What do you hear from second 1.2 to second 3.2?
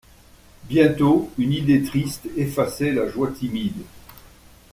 une idée triste effaçait la